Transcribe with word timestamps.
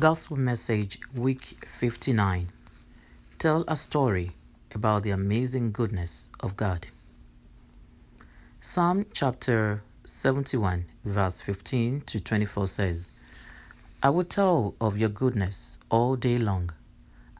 Gospel 0.00 0.38
Message, 0.38 0.98
Week 1.14 1.58
59. 1.78 2.48
Tell 3.38 3.66
a 3.68 3.76
story 3.76 4.30
about 4.74 5.02
the 5.02 5.10
amazing 5.10 5.72
goodness 5.72 6.30
of 6.40 6.56
God. 6.56 6.86
Psalm 8.60 9.04
chapter 9.12 9.82
71, 10.06 10.86
verse 11.04 11.42
15 11.42 12.00
to 12.06 12.18
24 12.18 12.66
says, 12.68 13.10
I 14.02 14.08
will 14.08 14.24
tell 14.24 14.74
of 14.80 14.96
your 14.96 15.10
goodness 15.10 15.76
all 15.90 16.16
day 16.16 16.38
long. 16.38 16.70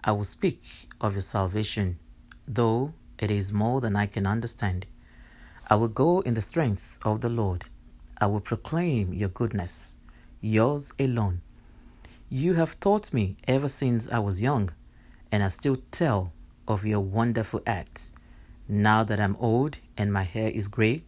I 0.05 0.13
will 0.13 0.25
speak 0.25 0.63
of 1.01 1.15
your 1.15 1.23
salvation, 1.23 1.99
though 2.47 2.93
it 3.19 3.31
is 3.31 3.55
more 3.55 3.81
than 3.81 3.97
I 3.97 4.05
can 4.05 4.27
understand. 4.27 4.85
I 5.71 5.77
will 5.77 5.89
go 5.89 6.21
in 6.21 6.35
the 6.35 6.43
strength 6.43 6.99
of 7.07 7.23
the 7.23 7.31
Lord. 7.31 7.65
I 8.19 8.27
will 8.27 8.41
proclaim 8.41 9.15
your 9.15 9.31
goodness, 9.31 9.95
yours 10.43 10.93
alone 10.99 11.41
you 12.33 12.55
have 12.55 12.79
taught 12.79 13.13
me 13.13 13.37
ever 13.49 13.67
since 13.67 14.09
I 14.09 14.21
was 14.21 14.41
young, 14.41 14.71
and 15.33 15.43
I 15.43 15.49
still 15.49 15.79
tell 15.91 16.33
of 16.69 16.87
your 16.87 17.01
wonderful 17.01 17.61
acts. 17.67 18.13
Now 18.69 19.03
that 19.03 19.19
I'm 19.19 19.35
old 19.37 19.79
and 19.97 20.13
my 20.13 20.23
hair 20.23 20.49
is 20.49 20.69
gray, 20.69 21.03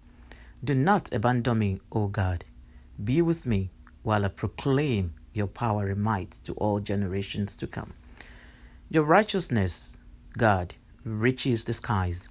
do 0.64 0.74
not 0.74 1.12
abandon 1.12 1.60
me, 1.60 1.80
O 1.92 2.08
God. 2.08 2.44
Be 3.02 3.22
with 3.22 3.46
me 3.46 3.70
while 4.02 4.24
I 4.24 4.28
proclaim 4.28 5.14
your 5.32 5.46
power 5.46 5.88
and 5.88 6.02
might 6.02 6.40
to 6.42 6.54
all 6.54 6.80
generations 6.80 7.54
to 7.56 7.68
come. 7.68 7.92
Your 8.90 9.04
righteousness, 9.04 9.96
God, 10.36 10.74
reaches 11.04 11.64
the 11.64 11.74
skies. 11.74 12.26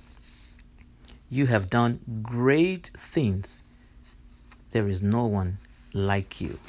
You 1.29 1.47
have 1.47 1.69
done 1.69 2.21
great 2.21 2.91
things. 2.97 3.63
There 4.71 4.89
is 4.89 5.01
no 5.01 5.25
one 5.25 5.59
like 5.93 6.41
you. 6.41 6.59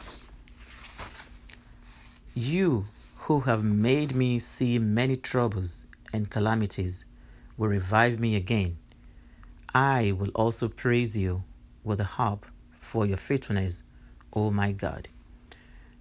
You 2.35 2.87
who 3.17 3.41
have 3.41 3.63
made 3.63 4.15
me 4.15 4.39
see 4.39 4.79
many 4.79 5.17
troubles 5.17 5.85
and 6.15 6.31
calamities 6.31 7.05
will 7.59 7.69
revive 7.69 8.19
me 8.19 8.37
again. 8.37 8.79
I 9.75 10.13
will 10.13 10.31
also 10.31 10.69
praise 10.69 11.15
you 11.15 11.45
with 11.85 12.01
a 12.01 12.05
harp 12.05 12.47
for 12.81 13.05
your 13.05 13.19
faithfulness, 13.19 13.83
O 14.33 14.51
my 14.51 14.73
God. 14.73 15.09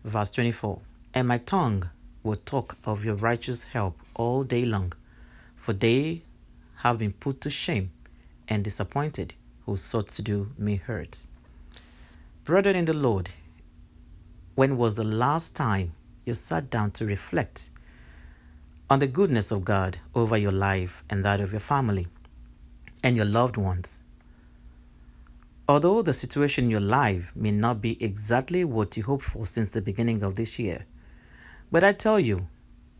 Verse 0.06 0.32
24 0.32 0.80
And 1.14 1.28
my 1.28 1.38
tongue 1.38 1.90
will 2.24 2.38
talk 2.38 2.78
of 2.86 3.04
your 3.04 3.16
righteous 3.16 3.66
help 3.66 4.00
all 4.16 4.46
day 4.46 4.64
long, 4.64 4.94
for 5.58 5.74
they 5.74 6.22
have 6.78 6.98
been 6.98 7.12
put 7.12 7.42
to 7.42 7.50
shame 7.50 7.92
and 8.48 8.64
disappointed 8.64 9.34
who 9.66 9.76
sought 9.76 10.08
to 10.14 10.22
do 10.22 10.54
me 10.58 10.78
hurt. 10.78 11.26
Brethren 12.46 12.78
in 12.78 12.86
the 12.86 12.94
Lord, 12.94 13.32
when 14.56 14.78
was 14.78 14.96
the 14.96 15.04
last 15.04 15.58
time 15.58 15.92
you 16.26 16.34
sat 16.34 16.70
down 16.70 16.92
to 16.92 17.06
reflect 17.06 17.70
on 18.90 19.00
the 19.00 19.08
goodness 19.08 19.52
of 19.52 19.64
God 19.64 19.98
over 20.14 20.38
your 20.38 20.52
life 20.52 21.04
and 21.10 21.24
that 21.24 21.40
of 21.40 21.52
your 21.52 21.62
family 21.62 22.08
and 23.04 23.16
your 23.16 23.26
loved 23.26 23.58
ones. 23.58 24.00
Although 25.68 26.02
the 26.02 26.14
situation 26.14 26.66
in 26.66 26.70
your 26.70 26.82
life 26.82 27.32
may 27.34 27.52
not 27.52 27.82
be 27.82 28.04
exactly 28.04 28.66
what 28.66 28.98
you 28.98 29.04
hoped 29.04 29.24
for 29.24 29.46
since 29.46 29.70
the 29.70 29.82
beginning 29.82 30.24
of 30.24 30.36
this 30.36 30.60
year, 30.60 30.86
but 31.72 31.84
I 31.84 31.94
tell 31.94 32.20
you, 32.20 32.48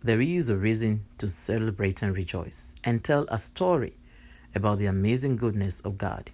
there 0.02 0.22
is 0.22 0.50
a 0.50 0.56
reason 0.56 1.06
to 1.18 1.28
celebrate 1.28 2.02
and 2.02 2.16
rejoice 2.16 2.74
and 2.84 3.04
tell 3.04 3.26
a 3.28 3.38
story 3.38 3.98
about 4.56 4.80
the 4.80 4.86
amazing 4.86 5.36
goodness 5.36 5.82
of 5.82 5.98
God. 5.98 6.32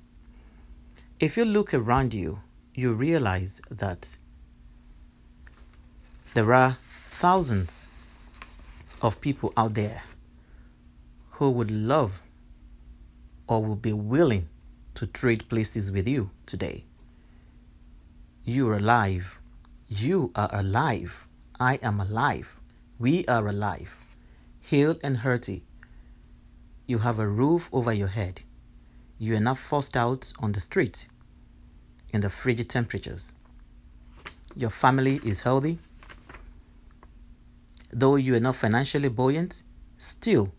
If 1.20 1.36
you 1.36 1.46
look 1.46 1.74
around 1.74 2.14
you, 2.14 2.40
you 2.76 2.94
realize 2.94 3.60
that 3.72 4.16
there 6.33 6.53
are 6.53 6.78
thousands 7.09 7.86
of 9.02 9.22
people 9.22 9.53
out 9.58 9.73
there 9.73 10.03
who 11.31 11.50
would 11.50 11.72
love 11.72 12.22
or 13.48 13.64
would 13.64 13.82
be 13.82 13.93
willing 13.93 14.49
to 14.95 15.08
trade 15.08 15.48
places 15.49 15.92
with 15.92 16.08
you 16.08 16.30
today. 16.45 16.83
You 18.43 18.70
are 18.70 18.77
alive. 18.77 19.39
You 19.87 20.32
are 20.36 20.49
alive. 20.52 21.27
I 21.60 21.76
am 21.83 21.99
alive. 21.99 22.55
We 22.99 23.26
are 23.27 23.48
alive. 23.48 23.95
Healed 24.61 24.99
and 25.04 25.17
hearty. 25.17 25.64
You 26.87 26.99
have 26.99 27.20
a 27.20 27.27
roof 27.27 27.70
over 27.71 27.93
your 27.93 28.08
head. 28.08 28.42
You 29.20 29.36
are 29.36 29.39
not 29.39 29.58
forced 29.58 29.95
out 29.95 30.33
on 30.39 30.52
the 30.52 30.60
street 30.60 31.08
in 32.10 32.21
the 32.21 32.30
frigid 32.30 32.70
temperatures. 32.70 33.32
Your 34.55 34.70
family 34.70 35.20
is 35.23 35.42
healthy 35.42 35.80
though 37.92 38.15
you 38.15 38.36
are 38.36 38.39
not 38.39 38.55
financially 38.55 39.09
buoyant, 39.09 39.64
still, 39.98 40.53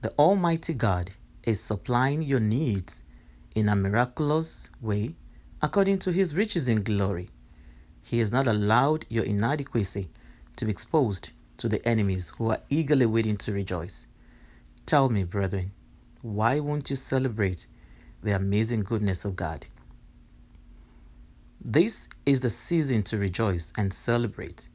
the 0.00 0.10
Almighty 0.12 0.74
God 0.74 1.10
is 1.42 1.60
supplying 1.60 2.22
your 2.22 2.40
needs 2.40 3.02
in 3.54 3.68
a 3.68 3.76
miraculous 3.76 4.70
way 4.80 5.16
according 5.62 5.98
to 5.98 6.12
his 6.12 6.34
riches 6.34 6.68
in 6.68 6.82
glory. 6.82 7.30
He 8.02 8.18
has 8.20 8.32
not 8.32 8.46
allowed 8.46 9.06
your 9.08 9.24
inadequacy 9.24 10.08
to 10.56 10.64
be 10.64 10.70
exposed 10.70 11.30
to 11.58 11.68
the 11.68 11.86
enemies 11.86 12.30
who 12.30 12.50
are 12.50 12.60
eagerly 12.70 13.06
waiting 13.06 13.36
to 13.38 13.52
rejoice. 13.52 14.06
Tell 14.86 15.10
me, 15.10 15.24
brethren, 15.24 15.72
why 16.22 16.60
won't 16.60 16.90
you 16.90 16.96
celebrate 16.96 17.66
the 18.22 18.34
amazing 18.34 18.80
goodness 18.80 19.24
of 19.24 19.36
God? 19.36 19.66
This 21.62 22.08
is 22.24 22.40
the 22.40 22.50
season 22.50 23.02
to 23.04 23.18
rejoice 23.18 23.72
and 23.76 23.92
celebrate 23.92 24.68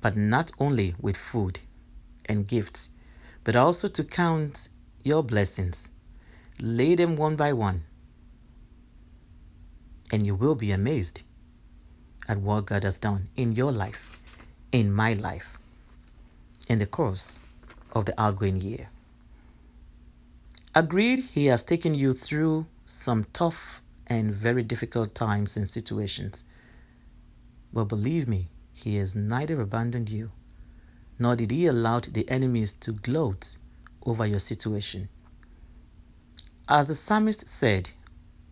but 0.00 0.16
not 0.16 0.52
only 0.58 0.94
with 1.00 1.16
food 1.16 1.58
and 2.26 2.46
gifts, 2.46 2.90
but 3.44 3.56
also 3.56 3.88
to 3.88 4.04
count 4.04 4.68
your 5.02 5.22
blessings. 5.22 5.90
Lay 6.60 6.94
them 6.94 7.16
one 7.16 7.36
by 7.36 7.52
one, 7.52 7.82
and 10.10 10.26
you 10.26 10.34
will 10.34 10.54
be 10.54 10.72
amazed 10.72 11.22
at 12.28 12.38
what 12.38 12.66
God 12.66 12.84
has 12.84 12.98
done 12.98 13.28
in 13.36 13.52
your 13.52 13.72
life, 13.72 14.20
in 14.72 14.92
my 14.92 15.14
life, 15.14 15.58
in 16.68 16.78
the 16.78 16.86
course 16.86 17.38
of 17.92 18.04
the 18.04 18.20
outgoing 18.20 18.60
year. 18.60 18.88
Agreed, 20.74 21.20
He 21.32 21.46
has 21.46 21.62
taken 21.62 21.94
you 21.94 22.12
through 22.12 22.66
some 22.86 23.26
tough 23.32 23.80
and 24.06 24.34
very 24.34 24.62
difficult 24.62 25.14
times 25.14 25.56
and 25.56 25.68
situations. 25.68 26.44
But 27.72 27.84
believe 27.84 28.28
me, 28.28 28.48
he 28.84 28.96
has 28.96 29.16
neither 29.16 29.60
abandoned 29.60 30.08
you, 30.08 30.30
nor 31.18 31.34
did 31.34 31.50
he 31.50 31.66
allow 31.66 31.98
the 32.00 32.28
enemies 32.30 32.72
to 32.72 32.92
gloat 32.92 33.56
over 34.06 34.24
your 34.24 34.38
situation. 34.38 35.08
As 36.68 36.86
the 36.86 36.94
psalmist 36.94 37.48
said 37.48 37.90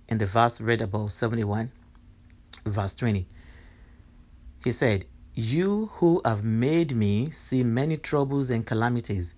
in 0.09 0.19
the 0.19 0.26
verse 0.26 0.60
read 0.60 0.82
above 0.82 1.12
71, 1.12 1.70
verse 2.65 2.94
20, 2.94 3.26
he 4.65 4.72
said, 4.72 5.04
You 5.34 5.91
who 5.94 6.20
have 6.25 6.42
made 6.42 6.97
me 6.97 7.31
see 7.31 7.62
many 7.62 7.97
troubles 7.97 8.50
and 8.50 8.66
calamities 8.66 9.34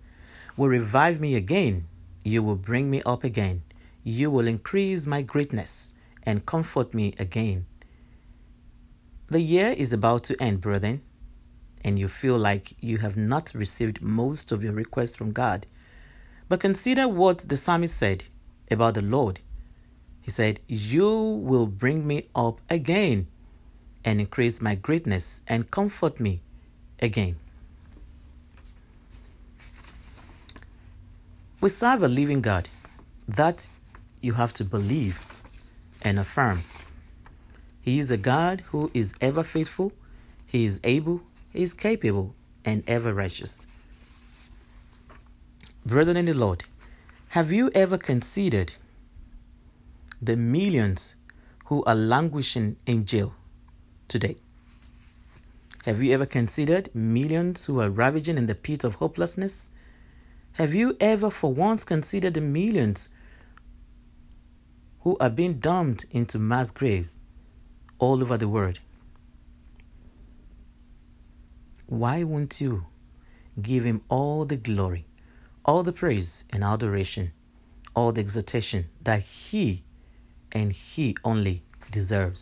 will 0.57 0.69
revive 0.69 1.21
me 1.21 1.35
again. 1.35 1.87
You 2.25 2.43
will 2.43 2.57
bring 2.57 2.91
me 2.91 3.03
up 3.03 3.25
again. 3.25 3.63
You 4.05 4.31
will 4.31 4.47
increase 4.47 5.05
my 5.07 5.21
greatness 5.21 5.93
and 6.23 6.47
comfort 6.47 6.95
me 6.95 7.15
again. 7.19 7.67
The 9.31 9.41
year 9.41 9.69
is 9.69 9.93
about 9.93 10.25
to 10.25 10.43
end, 10.43 10.63
brethren, 10.63 11.03
and 11.85 11.99
you 11.99 12.09
feel 12.09 12.39
like 12.39 12.75
you 12.81 12.99
have 12.99 13.17
not 13.17 13.53
received 13.55 14.01
most 14.01 14.51
of 14.53 14.65
your 14.65 14.73
requests 14.73 15.17
from 15.17 15.33
God. 15.33 15.67
But 16.49 16.61
consider 16.61 17.07
what 17.07 17.41
the 17.49 17.59
psalmist 17.59 17.97
said 17.97 18.25
about 18.71 18.95
the 18.95 19.03
Lord. 19.03 19.41
He 20.23 20.31
said, 20.31 20.61
You 20.67 21.11
will 21.11 21.67
bring 21.67 22.07
me 22.07 22.29
up 22.35 22.61
again 22.71 23.27
and 24.05 24.21
increase 24.21 24.63
my 24.63 24.75
greatness 24.75 25.43
and 25.47 25.71
comfort 25.71 26.19
me 26.19 26.41
again. 27.01 27.37
We 31.61 31.69
serve 31.69 32.03
a 32.03 32.09
living 32.09 32.41
God. 32.41 32.69
That 33.27 33.69
you 34.23 34.33
have 34.35 34.55
to 34.55 34.65
believe 34.65 35.27
and 36.01 36.19
affirm. 36.19 36.65
He 37.89 37.99
is 37.99 38.11
a 38.11 38.19
God 38.19 38.65
who 38.67 38.91
is 38.93 39.15
ever 39.19 39.43
faithful, 39.43 39.95
He 40.45 40.67
is 40.67 40.79
able, 40.85 41.23
He 41.55 41.63
is 41.63 41.73
capable, 41.73 42.35
and 42.63 42.85
ever 42.87 43.15
righteous. 43.15 43.67
Brethren 45.87 46.19
in 46.19 46.27
the 46.27 46.35
Lord, 46.35 46.65
have 47.29 47.51
you 47.51 47.71
ever 47.75 47.97
considered 47.97 48.75
the 50.21 50.37
millions 50.37 51.15
who 51.69 51.83
are 51.85 51.95
languishing 51.95 52.77
in 52.85 53.07
jail 53.07 53.33
today? 54.07 54.37
Have 55.87 56.03
you 56.03 56.13
ever 56.13 56.27
considered 56.27 56.95
millions 56.95 57.65
who 57.65 57.81
are 57.81 57.89
ravaging 57.89 58.37
in 58.37 58.49
the 58.49 58.55
pit 58.55 58.85
of 58.85 58.97
hopelessness? 58.97 59.71
Have 60.61 60.75
you 60.75 60.95
ever 61.01 61.31
for 61.31 61.55
once 61.55 61.85
considered 61.85 62.35
the 62.35 62.43
millions 62.43 63.09
who 65.01 65.17
are 65.21 65.31
being 65.31 65.55
dumped 65.55 66.05
into 66.11 66.39
mass 66.39 66.71
graves? 66.71 67.19
All 67.99 68.23
over 68.23 68.37
the 68.37 68.49
world. 68.49 68.79
why 71.89 72.23
won't 72.23 72.61
you 72.61 72.85
give 73.61 73.83
him 73.85 74.03
all 74.11 74.45
the 74.45 74.57
glory, 74.57 75.07
all 75.65 75.83
the 75.83 75.93
praise 75.93 76.45
and 76.51 76.63
adoration, 76.63 77.33
all 77.97 78.13
the 78.13 78.21
exaltation 78.21 78.85
that 79.03 79.23
he 79.23 79.83
and 80.53 80.73
he 80.73 81.17
only 81.25 81.63
deserves? 81.91 82.41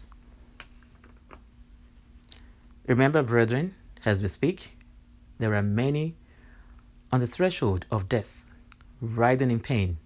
Remember, 2.88 3.22
brethren, 3.22 3.74
as 4.04 4.20
we 4.20 4.26
speak, 4.28 4.76
there 5.38 5.54
are 5.54 5.62
many 5.62 6.16
on 7.12 7.20
the 7.20 7.26
threshold 7.28 7.86
of 7.88 8.08
death, 8.08 8.44
writhing 9.00 9.52
in 9.52 9.60
pain, 9.60 9.98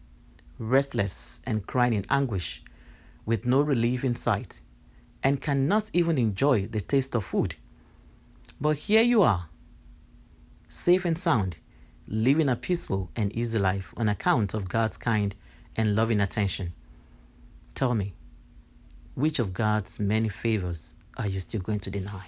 restless 0.59 1.41
and 1.47 1.67
crying 1.67 1.95
in 1.95 2.05
anguish, 2.11 2.63
with 3.25 3.47
no 3.47 3.63
relief 3.63 4.05
in 4.05 4.17
sight, 4.17 4.61
and 5.23 5.41
cannot 5.41 5.91
even 5.93 6.19
enjoy 6.19 6.67
the 6.67 6.81
taste 6.81 7.15
of 7.15 7.25
food. 7.25 7.57
But 8.61 8.77
here 8.77 9.03
you 9.03 9.23
are, 9.23 9.49
safe 10.69 11.05
and 11.05 11.19
sound, 11.19 11.57
living 12.07 12.49
a 12.49 12.57
peaceful 12.57 13.11
and 13.17 13.35
easy 13.37 13.59
life 13.59 13.95
on 13.97 14.09
account 14.09 14.55
of 14.55 14.69
God's 14.69 14.97
kind 14.97 15.35
and 15.77 15.95
loving 15.95 16.21
attention. 16.21 16.73
Tell 17.75 17.95
me, 17.95 18.15
which 19.15 19.39
of 19.39 19.53
God's 19.53 20.01
many 20.01 20.29
favors 20.29 20.95
are 21.17 21.27
you 21.27 21.41
still 21.41 21.61
going 21.61 21.81
to 21.81 21.91
deny? 21.91 22.27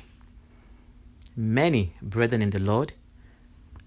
Many 1.35 1.95
brethren 2.03 2.43
in 2.43 2.51
the 2.51 2.61
Lord 2.61 2.93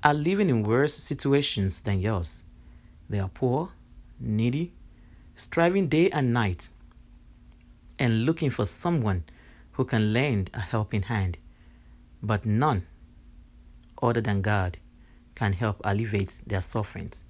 are 0.04 0.14
living 0.14 0.50
in 0.50 0.64
worse 0.64 0.94
situations 0.94 1.82
than 1.82 2.00
yours. 2.00 2.44
They 3.10 3.20
are 3.20 3.30
poor, 3.30 3.72
needy, 4.20 4.74
striving 5.36 5.88
day 5.88 6.10
and 6.10 6.34
night, 6.34 6.70
and 7.98 8.26
looking 8.26 8.50
for 8.50 8.66
someone 8.66 9.24
who 9.74 9.86
can 9.86 10.14
lend 10.14 10.50
a 10.54 10.60
helping 10.60 11.04
hand. 11.04 11.38
But 12.22 12.46
none 12.46 12.88
other 14.02 14.22
than 14.22 14.42
God 14.42 14.78
can 15.36 15.54
help 15.54 15.82
alleviate 15.84 16.40
their 16.46 16.62
sufferings. 16.62 17.24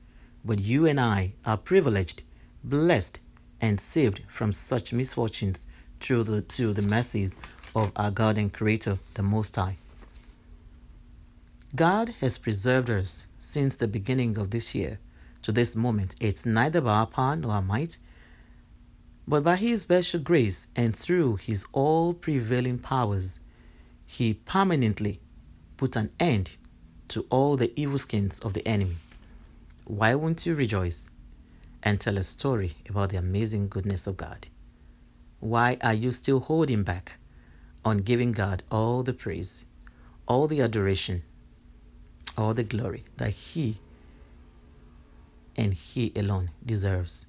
But 0.44 0.60
you 0.60 0.86
and 0.86 1.00
I 1.00 1.34
are 1.46 1.58
privileged, 1.58 2.22
blessed, 2.64 3.20
and 3.60 3.82
saved 3.82 4.22
from 4.30 4.54
such 4.54 4.94
misfortunes 4.94 5.66
through 6.00 6.24
the, 6.26 6.42
through 6.42 6.74
the 6.74 6.82
mercies 6.84 7.32
of 7.76 7.92
our 7.96 8.12
God 8.12 8.38
and 8.38 8.54
Creator, 8.54 9.00
the 9.16 9.24
Most 9.24 9.56
High. 9.56 9.78
God 11.76 12.16
has 12.22 12.38
preserved 12.38 12.90
us 12.90 13.26
since 13.40 13.76
the 13.76 13.88
beginning 13.88 14.38
of 14.38 14.52
this 14.52 14.76
year 14.76 15.00
to 15.42 15.52
this 15.52 15.76
moment. 15.76 16.16
It's 16.22 16.46
neither 16.46 16.80
by 16.82 16.92
our 17.00 17.08
power 17.08 17.36
nor 17.36 17.54
our 17.54 17.62
might, 17.62 17.98
but 19.27 19.44
by 19.44 19.56
His 19.56 19.83
special 19.83 20.19
grace 20.19 20.68
and 20.75 20.95
through 20.95 21.38
His 21.38 21.66
all 21.74 22.13
prevailing 22.13 22.80
powers, 22.80 23.39
He 24.06 24.33
permanently 24.33 25.19
put 25.77 25.95
an 25.95 26.12
end 26.19 26.56
to 27.10 27.25
all 27.30 27.57
the 27.57 27.72
evil 27.80 27.98
schemes 27.98 28.39
of 28.39 28.54
the 28.54 28.68
enemy. 28.68 28.95
Why 29.86 30.16
won't 30.16 30.45
you 30.45 30.56
rejoice 30.56 31.10
and 31.83 32.00
tell 32.00 32.18
a 32.18 32.24
story 32.24 32.75
about 32.89 33.10
the 33.10 33.18
amazing 33.18 33.69
goodness 33.69 34.07
of 34.07 34.18
God? 34.18 34.48
Why 35.39 35.78
are 35.81 35.94
you 35.94 36.12
still 36.12 36.39
holding 36.39 36.83
back 36.83 37.18
on 37.86 38.00
giving 38.00 38.31
God 38.31 38.63
all 38.71 39.04
the 39.04 39.13
praise, 39.13 39.63
all 40.28 40.48
the 40.48 40.62
adoration, 40.62 41.21
all 42.36 42.56
the 42.56 42.63
glory 42.63 43.04
that 43.18 43.30
He 43.30 43.78
and 45.56 45.74
He 45.74 46.12
alone 46.16 46.50
deserves. 46.66 47.28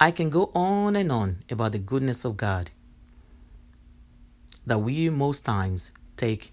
I 0.00 0.12
can 0.12 0.30
go 0.30 0.52
on 0.54 0.94
and 0.94 1.10
on 1.10 1.38
about 1.50 1.72
the 1.72 1.80
goodness 1.80 2.24
of 2.24 2.36
God 2.36 2.70
that 4.64 4.78
we 4.78 5.10
most 5.10 5.44
times 5.44 5.90
take 6.16 6.52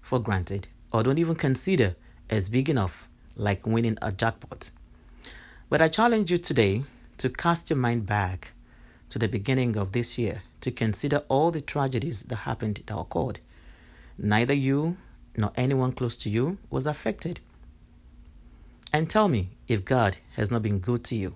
for 0.00 0.18
granted 0.18 0.68
or 0.90 1.02
don't 1.02 1.18
even 1.18 1.34
consider 1.34 1.94
as 2.30 2.48
big 2.48 2.70
enough, 2.70 3.06
like 3.36 3.66
winning 3.66 3.98
a 4.00 4.12
jackpot. 4.12 4.70
But 5.68 5.82
I 5.82 5.88
challenge 5.88 6.30
you 6.30 6.38
today 6.38 6.84
to 7.18 7.28
cast 7.28 7.68
your 7.68 7.76
mind 7.76 8.06
back 8.06 8.52
to 9.10 9.18
the 9.18 9.28
beginning 9.28 9.76
of 9.76 9.92
this 9.92 10.16
year 10.16 10.40
to 10.62 10.70
consider 10.70 11.22
all 11.28 11.50
the 11.50 11.60
tragedies 11.60 12.22
that 12.22 12.36
happened 12.36 12.82
that 12.86 12.96
occurred. 12.96 13.40
Neither 14.16 14.54
you 14.54 14.96
nor 15.36 15.52
anyone 15.54 15.92
close 15.92 16.16
to 16.16 16.30
you 16.30 16.56
was 16.70 16.86
affected. 16.86 17.40
And 18.90 19.10
tell 19.10 19.28
me 19.28 19.50
if 19.68 19.84
God 19.84 20.16
has 20.36 20.50
not 20.50 20.62
been 20.62 20.78
good 20.78 21.04
to 21.04 21.14
you. 21.14 21.34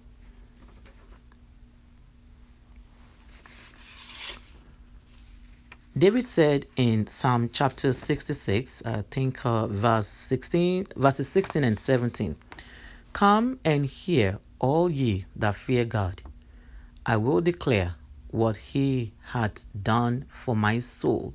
David 6.01 6.27
said 6.27 6.65
in 6.77 7.07
Psalm 7.09 7.51
chapter 7.53 7.93
66, 7.93 8.83
I 8.87 9.05
think 9.11 9.45
uh, 9.45 9.67
verse 9.67 10.07
16, 10.07 10.87
verses 10.97 11.29
16 11.29 11.63
and 11.63 11.79
17, 11.79 12.37
Come 13.13 13.61
and 13.67 13.85
hear, 13.85 14.39
all 14.59 14.91
ye 14.91 15.27
that 15.37 15.57
fear 15.57 15.85
God. 15.85 16.23
I 17.05 17.19
will 17.19 17.43
declare 17.43 17.97
what 18.29 18.57
he 18.57 19.13
hath 19.33 19.67
done 19.79 20.25
for 20.31 20.57
my 20.57 20.79
soul. 20.79 21.35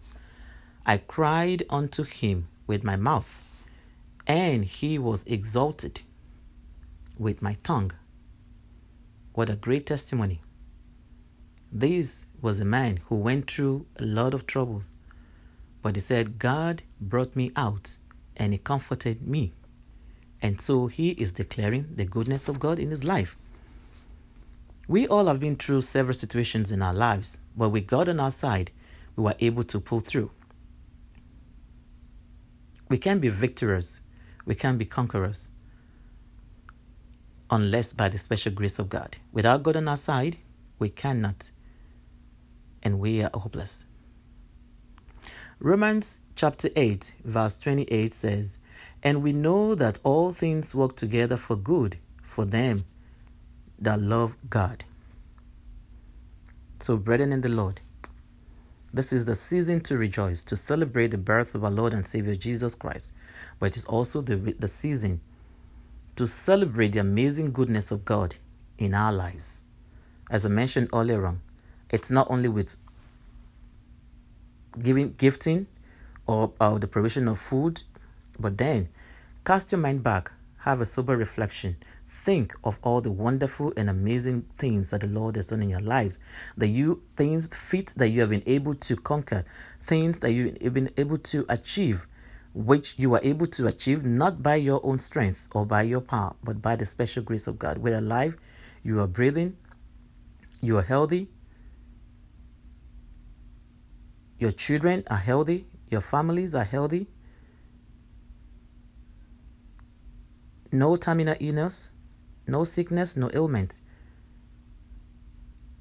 I 0.84 0.98
cried 0.98 1.62
unto 1.70 2.02
him 2.02 2.48
with 2.66 2.84
my 2.84 2.96
mouth, 2.96 3.44
and 4.26 4.66
he 4.66 4.98
was 4.98 5.24
exalted 5.26 6.02
with 7.20 7.40
my 7.40 7.56
tongue. 7.62 7.92
What 9.36 9.52
a 9.52 9.56
great 9.56 9.86
testimony! 9.86 10.42
This 11.72 12.26
was 12.46 12.60
a 12.60 12.66
man 12.80 12.98
who 13.08 13.16
went 13.16 13.50
through 13.50 13.88
a 13.98 14.06
lot 14.06 14.36
of 14.36 14.46
troubles, 14.46 14.94
but 15.82 15.96
he 15.96 16.00
said, 16.00 16.38
God 16.38 16.84
brought 17.02 17.36
me 17.36 17.52
out 17.56 17.98
and 18.38 18.54
he 18.54 18.60
comforted 18.60 19.28
me. 19.28 19.52
And 20.44 20.62
so 20.62 20.86
he 20.86 21.10
is 21.14 21.34
declaring 21.34 21.88
the 21.96 22.06
goodness 22.06 22.48
of 22.48 22.60
God 22.60 22.78
in 22.78 22.92
his 22.92 23.04
life. 23.04 23.36
We 24.88 25.08
all 25.08 25.26
have 25.26 25.40
been 25.40 25.56
through 25.56 25.82
several 25.82 26.14
situations 26.14 26.72
in 26.72 26.84
our 26.84 26.94
lives, 26.94 27.40
but 27.58 27.70
with 27.70 27.88
God 27.88 28.08
on 28.08 28.20
our 28.20 28.30
side, 28.30 28.70
we 29.16 29.24
were 29.24 29.36
able 29.40 29.64
to 29.64 29.80
pull 29.80 30.02
through. 30.02 30.30
We 32.90 33.00
can 33.00 33.18
be 33.18 33.30
victors, 33.30 34.02
we 34.46 34.54
can 34.54 34.78
be 34.78 34.86
conquerors, 34.86 35.50
unless 37.50 37.92
by 37.92 38.10
the 38.10 38.20
special 38.20 38.52
grace 38.52 38.78
of 38.78 38.88
God. 38.90 39.18
Without 39.32 39.64
God 39.64 39.78
on 39.78 39.88
our 39.88 39.98
side, 39.98 40.38
we 40.78 40.90
cannot, 40.90 41.50
and 42.86 43.00
we 43.00 43.22
are 43.24 43.32
hopeless. 43.34 43.86
Romans 45.60 46.20
chapter 46.36 46.70
8, 46.76 47.16
verse 47.26 47.58
28 47.58 48.14
says, 48.14 48.60
And 49.02 49.24
we 49.24 49.34
know 49.34 49.74
that 49.76 50.00
all 50.04 50.32
things 50.32 50.76
work 50.76 50.96
together 50.96 51.36
for 51.36 51.56
good 51.56 51.98
for 52.22 52.46
them 52.46 52.86
that 53.80 54.00
love 54.00 54.38
God. 54.50 54.86
So, 56.80 56.98
brethren 56.98 57.34
in 57.34 57.42
the 57.42 57.50
Lord, 57.50 57.82
this 58.94 59.12
is 59.12 59.26
the 59.26 59.36
season 59.36 59.82
to 59.82 59.98
rejoice, 59.98 60.44
to 60.44 60.56
celebrate 60.56 61.08
the 61.08 61.18
birth 61.18 61.56
of 61.56 61.64
our 61.64 61.72
Lord 61.72 61.94
and 61.94 62.08
Savior 62.08 62.36
Jesus 62.36 62.76
Christ. 62.76 63.14
But 63.60 63.72
it 63.72 63.78
is 63.78 63.86
also 63.86 64.22
the, 64.22 64.36
the 64.36 64.68
season 64.68 65.22
to 66.16 66.28
celebrate 66.28 66.90
the 66.90 67.00
amazing 67.00 67.52
goodness 67.52 67.92
of 67.92 68.06
God 68.06 68.36
in 68.78 68.94
our 68.94 69.12
lives. 69.12 69.64
As 70.30 70.46
I 70.46 70.50
mentioned 70.50 70.90
earlier 70.94 71.26
on, 71.26 71.42
it's 71.90 72.10
not 72.10 72.28
only 72.30 72.50
with 72.50 72.78
giving 74.82 75.14
gifting 75.18 75.68
or, 76.28 76.52
or 76.60 76.80
the 76.80 76.88
provision 76.88 77.28
of 77.28 77.40
food, 77.40 77.84
but 78.40 78.58
then 78.58 78.90
cast 79.44 79.72
your 79.72 79.80
mind 79.80 80.04
back, 80.04 80.32
have 80.60 80.82
a 80.82 80.86
sober 80.86 81.16
reflection 81.16 81.78
Think 82.08 82.56
of 82.64 82.78
all 82.82 83.02
the 83.02 83.12
wonderful 83.12 83.74
and 83.76 83.90
amazing 83.90 84.44
things 84.58 84.90
that 84.92 85.02
the 85.02 85.08
Lord 85.08 85.36
has 85.36 85.48
done 85.48 85.62
in 85.62 85.70
your 85.70 85.82
lives. 85.82 86.18
That 86.56 86.68
you 86.68 87.02
things 87.18 87.48
feats 87.48 87.94
that 87.94 88.10
you 88.10 88.22
have 88.22 88.30
been 88.30 88.44
able 88.46 88.74
to 88.76 88.96
conquer, 88.96 89.44
things 89.82 90.20
that 90.20 90.32
you 90.32 90.56
have 90.62 90.74
been 90.74 90.92
able 90.98 91.18
to 91.18 91.46
achieve, 91.50 92.08
which 92.54 92.98
you 92.98 93.14
are 93.16 93.20
able 93.24 93.48
to 93.48 93.68
achieve 93.68 94.06
not 94.06 94.42
by 94.42 94.56
your 94.56 94.80
own 94.84 95.00
strength 95.00 95.48
or 95.54 95.66
by 95.66 95.82
your 95.82 96.02
power, 96.02 96.36
but 96.44 96.62
by 96.62 96.76
the 96.76 96.86
special 96.86 97.22
grace 97.22 97.48
of 97.48 97.60
God. 97.60 97.80
We're 97.80 97.98
alive, 97.98 98.38
you 98.84 99.02
are 99.02 99.08
breathing, 99.08 99.58
you 100.62 100.78
are 100.78 100.84
healthy, 100.84 101.28
your 104.46 104.52
children 104.52 105.04
are 105.10 105.18
healthy, 105.18 105.66
your 105.90 106.02
families 106.02 106.54
are 106.54 106.64
healthy. 106.64 107.08
No 110.72 110.98
terminal 110.98 111.36
illness, 111.40 111.90
no 112.46 112.64
sickness, 112.64 113.18
no 113.18 113.32
ailment. 113.34 113.80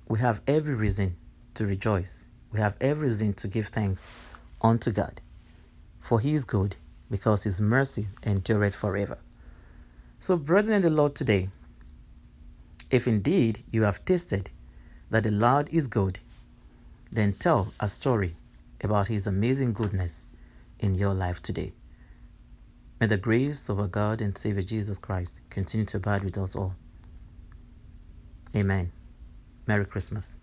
We 0.09 0.19
have 0.21 0.41
every 0.47 0.75
reason 0.75 1.17
to 1.57 1.67
rejoice. 1.67 2.25
We 2.53 2.61
have 2.61 2.75
every 2.81 3.09
reason 3.09 3.35
to 3.35 3.49
give 3.49 3.69
thanks 3.69 4.07
unto 4.63 4.91
God. 4.91 5.21
For 6.01 6.19
he 6.21 6.33
is 6.33 6.45
good, 6.45 6.77
because 7.11 7.45
his 7.45 7.61
mercy 7.61 8.07
endureth 8.23 8.75
forever. 8.75 9.19
So, 10.21 10.39
brethren 10.39 10.77
in 10.77 10.83
the 10.83 10.89
Lord 10.89 11.15
today, 11.15 11.51
if 12.91 13.07
indeed 13.07 13.63
you 13.71 13.83
have 13.83 14.07
tasted 14.07 14.49
that 15.11 15.25
the 15.25 15.31
Lord 15.31 15.69
is 15.71 15.87
good, 15.87 16.19
then 17.13 17.35
tell 17.35 17.75
a 17.79 17.89
story 17.89 18.37
about 18.85 19.09
his 19.09 19.27
amazing 19.27 19.73
goodness 19.73 20.27
in 20.79 20.95
your 20.95 21.15
life 21.15 21.43
today. 21.43 21.73
May 23.01 23.07
the 23.07 23.17
grace 23.17 23.69
of 23.69 23.81
our 23.81 23.89
God 23.89 24.21
and 24.21 24.37
Savior 24.37 24.63
Jesus 24.63 24.99
Christ 24.99 25.41
continue 25.51 25.87
to 25.87 25.97
abide 25.97 26.25
with 26.25 26.39
us 26.39 26.55
all. 26.55 26.75
Amen. 28.55 28.93
Merry 29.67 29.85
Christmas. 29.85 30.37